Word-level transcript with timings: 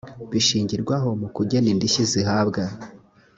bishingirwaho 0.31 1.09
mu 1.21 1.27
kugena 1.35 1.67
indishyi 1.73 2.03
zihabwa 2.11 2.63